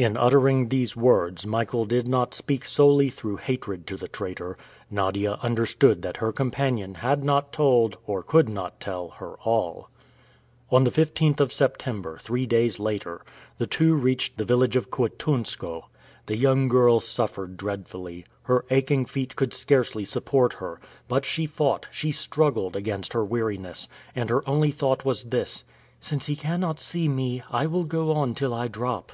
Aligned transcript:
In 0.00 0.16
uttering 0.16 0.68
these 0.68 0.94
words, 0.94 1.44
Michael 1.44 1.84
did 1.84 2.06
not 2.06 2.32
speak 2.32 2.64
solely 2.64 3.10
through 3.10 3.38
hatred 3.38 3.84
to 3.88 3.96
the 3.96 4.06
traitor. 4.06 4.56
Nadia 4.88 5.32
understood 5.42 6.02
that 6.02 6.18
her 6.18 6.30
companion 6.32 6.94
had 6.94 7.24
not 7.24 7.52
told, 7.52 7.98
or 8.06 8.22
could 8.22 8.48
not 8.48 8.78
tell, 8.78 9.08
her 9.16 9.34
all. 9.40 9.90
On 10.70 10.84
the 10.84 10.92
15th 10.92 11.40
of 11.40 11.52
September, 11.52 12.16
three 12.18 12.46
days 12.46 12.78
later, 12.78 13.22
the 13.58 13.66
two 13.66 13.96
reached 13.96 14.38
the 14.38 14.44
village 14.44 14.76
of 14.76 14.88
Kouitounskoe. 14.88 15.86
The 16.26 16.36
young 16.36 16.68
girl 16.68 17.00
suffered 17.00 17.56
dreadfully. 17.56 18.24
Her 18.42 18.64
aching 18.70 19.04
feet 19.04 19.34
could 19.34 19.52
scarcely 19.52 20.04
support 20.04 20.52
her; 20.52 20.80
but 21.08 21.24
she 21.24 21.44
fought, 21.44 21.88
she 21.90 22.12
struggled, 22.12 22.76
against 22.76 23.14
her 23.14 23.24
weariness, 23.24 23.88
and 24.14 24.30
her 24.30 24.48
only 24.48 24.70
thought 24.70 25.04
was 25.04 25.24
this: 25.24 25.64
"Since 25.98 26.26
he 26.26 26.36
cannot 26.36 26.78
see 26.78 27.08
me, 27.08 27.42
I 27.50 27.66
will 27.66 27.82
go 27.82 28.12
on 28.12 28.36
till 28.36 28.54
I 28.54 28.68
drop." 28.68 29.10